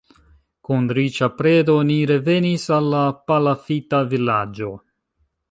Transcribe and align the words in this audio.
Kun 0.69 0.87
riĉa 0.97 1.29
predo 1.41 1.75
ni 1.89 1.97
revenis 2.13 2.65
al 2.79 2.89
la 2.95 3.03
palafita 3.29 4.03
vilaĝo. 4.17 4.73